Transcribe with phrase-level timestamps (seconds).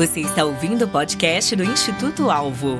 [0.00, 2.78] Você está ouvindo o podcast do Instituto Alvo.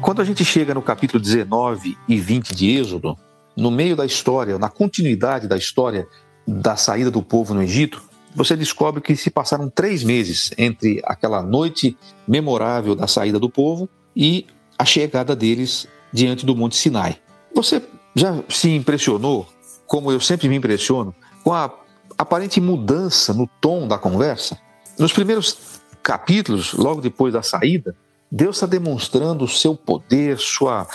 [0.00, 3.18] Quando a gente chega no capítulo 19 e 20 de Êxodo,
[3.56, 6.06] no meio da história, na continuidade da história
[6.46, 8.00] da saída do povo no Egito,
[8.36, 13.88] você descobre que se passaram três meses entre aquela noite memorável da saída do povo
[14.14, 14.46] e
[14.78, 17.18] a chegada deles diante do Monte Sinai.
[17.52, 17.82] Você
[18.14, 19.48] já se impressionou,
[19.88, 21.68] como eu sempre me impressiono, com a
[22.16, 24.58] aparente mudança no tom da conversa?
[24.98, 27.94] Nos primeiros capítulos, logo depois da saída,
[28.30, 30.86] Deus está demonstrando o seu poder, sua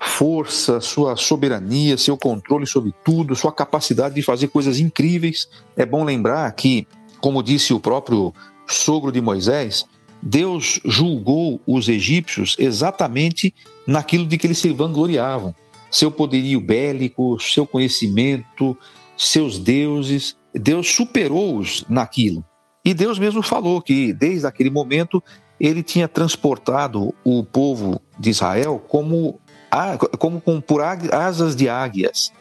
[0.00, 5.48] força, sua soberania, seu controle sobre tudo, sua capacidade de fazer coisas incríveis.
[5.76, 6.86] É bom lembrar que,
[7.20, 8.34] como disse o próprio
[8.66, 9.86] sogro de Moisés,
[10.22, 13.54] Deus julgou os egípcios exatamente
[13.86, 15.54] naquilo de que eles se vangloriavam:
[15.90, 18.76] seu poderio bélico, seu conhecimento,
[19.16, 20.36] seus deuses.
[20.54, 22.44] Deus superou-os naquilo.
[22.84, 25.22] E Deus mesmo falou que, desde aquele momento,
[25.58, 29.40] ele tinha transportado o povo de Israel como,
[30.18, 32.32] como com, por asas de águias.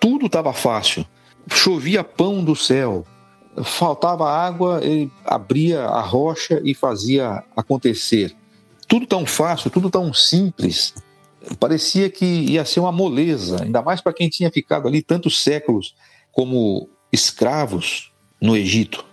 [0.00, 1.06] Tudo estava fácil.
[1.48, 3.06] Chovia pão do céu.
[3.62, 8.34] Faltava água, ele abria a rocha e fazia acontecer.
[8.88, 10.94] Tudo tão fácil, tudo tão simples.
[11.60, 15.94] Parecia que ia ser uma moleza, ainda mais para quem tinha ficado ali tantos séculos
[16.30, 18.10] como escravos
[18.40, 19.04] no Egito.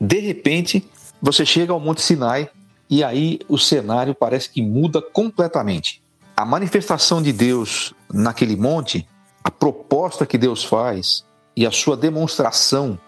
[0.00, 0.88] De repente,
[1.20, 2.48] você chega ao Monte Sinai
[2.88, 6.02] e aí o cenário parece que muda completamente.
[6.36, 9.06] A manifestação de Deus naquele monte,
[9.42, 11.24] a proposta que Deus faz
[11.56, 12.98] e a sua demonstração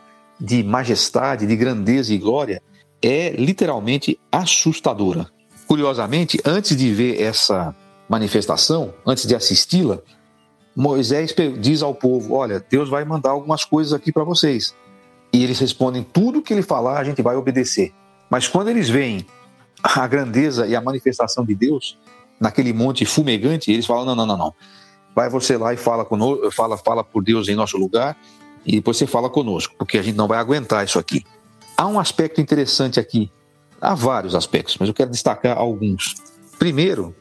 [0.40, 2.60] de majestade, de grandeza e glória
[3.00, 5.30] é literalmente assustadora.
[5.66, 7.74] Curiosamente, antes de ver essa
[8.08, 10.00] manifestação, antes de assisti-la,
[10.74, 14.74] Moisés diz ao povo: Olha, Deus vai mandar algumas coisas aqui para vocês.
[15.32, 17.92] E eles respondem: Tudo que ele falar, a gente vai obedecer.
[18.28, 19.26] Mas quando eles veem
[19.82, 21.98] a grandeza e a manifestação de Deus
[22.40, 24.54] naquele monte fumegante, eles falam: não, não, não, não.
[25.14, 28.16] Vai você lá e fala conosco, fala, fala por Deus em nosso lugar
[28.64, 31.24] e depois você fala conosco, porque a gente não vai aguentar isso aqui.
[31.76, 33.30] Há um aspecto interessante aqui,
[33.80, 36.14] há vários aspectos, mas eu quero destacar alguns.
[36.58, 37.14] Primeiro,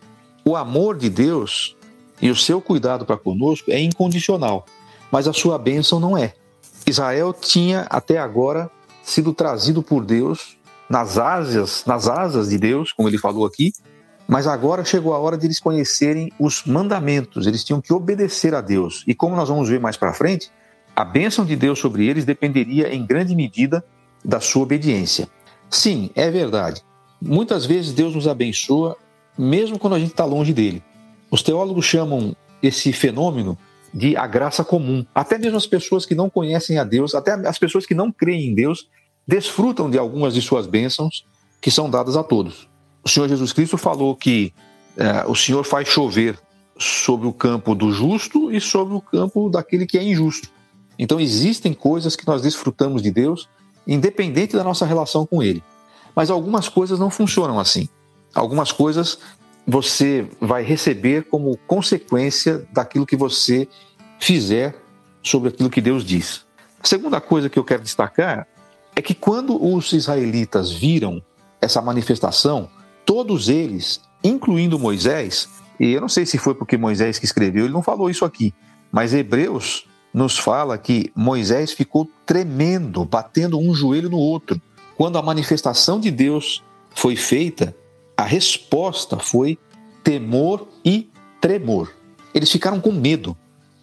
[0.45, 1.75] o amor de Deus
[2.21, 4.65] e o seu cuidado para conosco é incondicional,
[5.11, 6.33] mas a sua bênção não é.
[6.85, 8.69] Israel tinha até agora
[9.03, 10.57] sido trazido por Deus
[10.89, 13.71] nas asas, nas asas de Deus, como ele falou aqui,
[14.27, 18.61] mas agora chegou a hora de eles conhecerem os mandamentos, eles tinham que obedecer a
[18.61, 19.03] Deus.
[19.07, 20.51] E como nós vamos ver mais para frente,
[20.95, 23.83] a bênção de Deus sobre eles dependeria em grande medida
[24.23, 25.27] da sua obediência.
[25.69, 26.83] Sim, é verdade.
[27.21, 28.97] Muitas vezes Deus nos abençoa,
[29.37, 30.83] mesmo quando a gente está longe dele.
[31.31, 33.57] Os teólogos chamam esse fenômeno
[33.93, 35.05] de a graça comum.
[35.13, 38.49] Até mesmo as pessoas que não conhecem a Deus, até as pessoas que não creem
[38.49, 38.87] em Deus,
[39.27, 41.25] desfrutam de algumas de suas bênçãos
[41.61, 42.67] que são dadas a todos.
[43.03, 44.53] O Senhor Jesus Cristo falou que
[44.97, 46.39] é, o Senhor faz chover
[46.77, 50.49] sobre o campo do justo e sobre o campo daquele que é injusto.
[50.97, 53.47] Então existem coisas que nós desfrutamos de Deus,
[53.87, 55.63] independente da nossa relação com Ele.
[56.15, 57.87] Mas algumas coisas não funcionam assim.
[58.33, 59.19] Algumas coisas
[59.65, 63.67] você vai receber como consequência daquilo que você
[64.19, 64.75] fizer
[65.21, 66.45] sobre aquilo que Deus diz.
[66.81, 68.47] A segunda coisa que eu quero destacar
[68.95, 71.21] é que quando os israelitas viram
[71.61, 72.69] essa manifestação,
[73.05, 75.49] todos eles, incluindo Moisés,
[75.79, 78.53] e eu não sei se foi porque Moisés que escreveu, ele não falou isso aqui,
[78.91, 84.59] mas Hebreus nos fala que Moisés ficou tremendo, batendo um joelho no outro.
[84.97, 87.75] Quando a manifestação de Deus foi feita,
[88.19, 89.57] a resposta foi
[90.03, 91.09] temor e
[91.39, 91.93] tremor.
[92.33, 93.35] Eles ficaram com medo.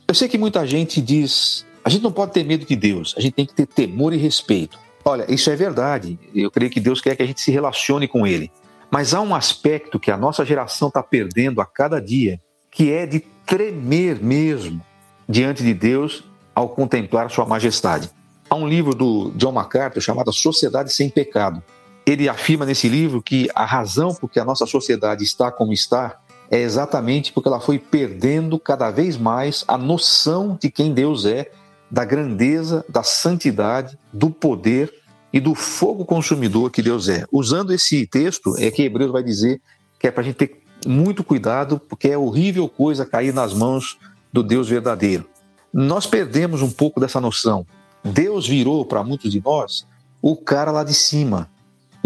[0.07, 3.21] Eu sei que muita gente diz: a gente não pode ter medo de Deus, a
[3.23, 4.79] gente tem que ter temor e respeito.
[5.03, 6.19] Olha, isso é verdade.
[6.35, 8.51] Eu creio que Deus quer que a gente se relacione com Ele.
[8.91, 12.39] Mas há um aspecto que a nossa geração está perdendo a cada dia,
[12.71, 14.85] que é de tremer mesmo
[15.27, 16.25] diante de Deus
[16.55, 18.11] ao contemplar Sua majestade.
[18.51, 21.63] Há um livro do John MacArthur chamado Sociedade Sem Pecado.
[22.07, 26.21] Ele afirma nesse livro que a razão por que a nossa sociedade está como está
[26.51, 31.51] é exatamente porque ela foi perdendo cada vez mais a noção de quem Deus é
[31.91, 34.93] da grandeza, da santidade, do poder
[35.33, 37.25] e do fogo consumidor que Deus é.
[37.31, 39.61] Usando esse texto, é que Hebreus vai dizer
[39.99, 43.99] que é para a gente ter muito cuidado, porque é horrível coisa cair nas mãos
[44.33, 45.27] do Deus verdadeiro.
[45.73, 47.67] Nós perdemos um pouco dessa noção.
[48.05, 49.87] Deus virou para muitos de nós
[50.23, 51.51] o cara lá de cima,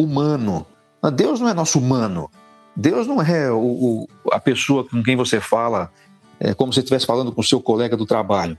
[0.02, 0.66] humano.
[1.14, 2.30] Deus não é nosso humano.
[2.76, 5.90] Deus não é o, o, a pessoa com quem você fala
[6.38, 8.56] é, como se estivesse falando com o seu colega do trabalho.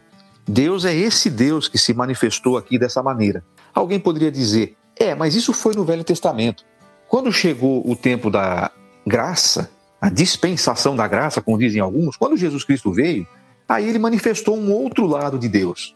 [0.48, 3.44] Deus é esse Deus que se manifestou aqui dessa maneira.
[3.74, 6.64] Alguém poderia dizer: É, mas isso foi no Velho Testamento.
[7.08, 8.72] Quando chegou o tempo da
[9.06, 13.28] graça, a dispensação da graça, como dizem alguns, quando Jesus Cristo veio,
[13.68, 15.94] aí ele manifestou um outro lado de Deus.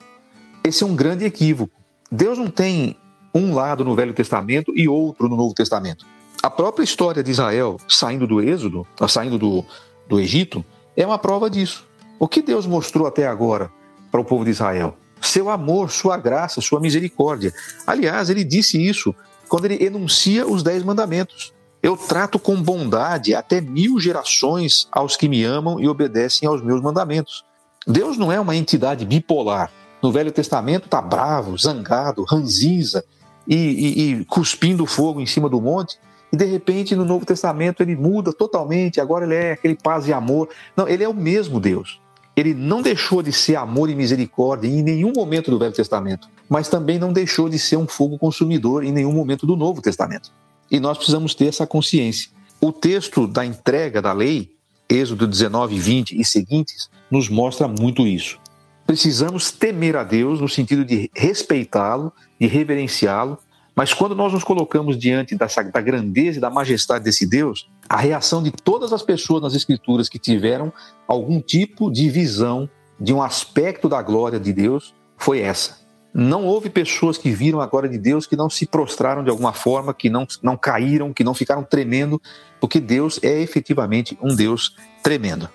[0.63, 1.73] Esse é um grande equívoco.
[2.11, 2.97] Deus não tem
[3.35, 6.05] um lado no Velho Testamento e outro no Novo Testamento.
[6.41, 9.65] A própria história de Israel saindo do Êxodo, saindo do,
[10.07, 10.63] do Egito,
[10.95, 11.85] é uma prova disso.
[12.17, 13.69] O que Deus mostrou até agora
[14.09, 14.95] para o povo de Israel?
[15.19, 17.53] Seu amor, sua graça, sua misericórdia.
[17.85, 19.13] Aliás, ele disse isso
[19.49, 21.53] quando ele enuncia os Dez Mandamentos.
[21.83, 26.81] Eu trato com bondade até mil gerações aos que me amam e obedecem aos meus
[26.81, 27.43] mandamentos.
[27.85, 29.69] Deus não é uma entidade bipolar.
[30.01, 33.03] No Velho Testamento está bravo, zangado, ranzinza
[33.47, 35.97] e, e, e cuspindo fogo em cima do monte.
[36.31, 40.13] E de repente no Novo Testamento ele muda totalmente, agora ele é aquele paz e
[40.13, 40.49] amor.
[40.75, 41.99] Não, ele é o mesmo Deus.
[42.35, 46.67] Ele não deixou de ser amor e misericórdia em nenhum momento do Velho Testamento, mas
[46.67, 50.31] também não deixou de ser um fogo consumidor em nenhum momento do Novo Testamento.
[50.69, 52.29] E nós precisamos ter essa consciência.
[52.59, 54.51] O texto da entrega da lei,
[54.89, 58.37] Êxodo 19, 20 e seguintes, nos mostra muito isso.
[58.85, 63.37] Precisamos temer a Deus no sentido de respeitá-lo, de reverenciá-lo,
[63.75, 67.97] mas quando nós nos colocamos diante dessa, da grandeza e da majestade desse Deus, a
[67.97, 70.71] reação de todas as pessoas nas Escrituras que tiveram
[71.07, 75.83] algum tipo de visão de um aspecto da glória de Deus foi essa.
[76.13, 79.51] Não houve pessoas que viram a glória de Deus que não se prostraram de alguma
[79.51, 82.21] forma, que não, não caíram, que não ficaram tremendo,
[82.61, 85.49] porque Deus é efetivamente um Deus tremendo.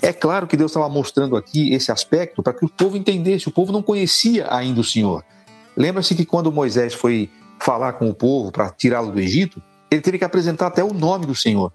[0.00, 3.48] É claro que Deus estava mostrando aqui esse aspecto para que o povo entendesse.
[3.48, 5.24] O povo não conhecia ainda o Senhor.
[5.76, 7.30] Lembra-se que quando Moisés foi
[7.60, 11.26] falar com o povo para tirá-lo do Egito, ele teve que apresentar até o nome
[11.26, 11.72] do Senhor.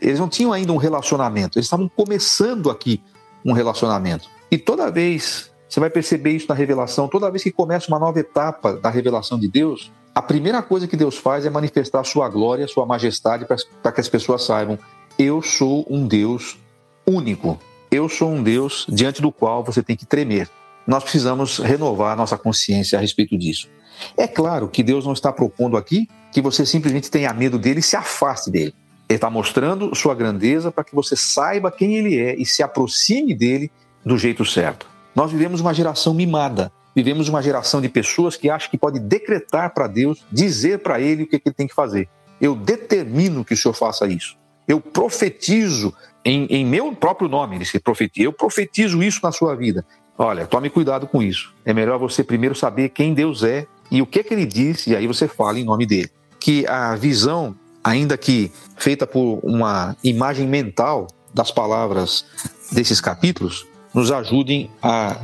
[0.00, 3.02] Eles não tinham ainda um relacionamento, eles estavam começando aqui
[3.44, 4.28] um relacionamento.
[4.50, 8.18] E toda vez, você vai perceber isso na revelação, toda vez que começa uma nova
[8.18, 12.68] etapa da revelação de Deus, a primeira coisa que Deus faz é manifestar sua glória,
[12.68, 14.78] sua majestade, para que as pessoas saibam:
[15.18, 16.58] eu sou um Deus
[17.06, 17.58] único.
[17.90, 20.48] Eu sou um Deus diante do qual você tem que tremer.
[20.86, 23.68] Nós precisamos renovar nossa consciência a respeito disso.
[24.16, 27.82] É claro que Deus não está propondo aqui que você simplesmente tenha medo dele e
[27.82, 28.74] se afaste dele.
[29.08, 33.34] Ele está mostrando sua grandeza para que você saiba quem ele é e se aproxime
[33.34, 33.70] dele
[34.04, 34.86] do jeito certo.
[35.14, 36.72] Nós vivemos uma geração mimada.
[36.94, 41.22] Vivemos uma geração de pessoas que acham que pode decretar para Deus, dizer para ele
[41.22, 42.08] o que ele tem que fazer.
[42.40, 44.36] Eu determino que o Senhor faça isso.
[44.66, 48.26] Eu profetizo em, em meu próprio nome, ele se profetiza.
[48.26, 49.84] Eu profetizo isso na sua vida.
[50.16, 51.52] Olha, tome cuidado com isso.
[51.64, 54.96] É melhor você primeiro saber quem Deus é e o que, que ele diz, e
[54.96, 56.10] aí você fala em nome dele.
[56.40, 62.24] Que a visão, ainda que feita por uma imagem mental das palavras
[62.70, 65.18] desses capítulos, nos ajudem a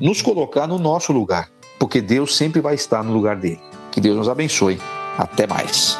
[0.00, 3.60] nos colocar no nosso lugar, porque Deus sempre vai estar no lugar dele.
[3.92, 4.80] Que Deus nos abençoe.
[5.16, 5.96] Até mais.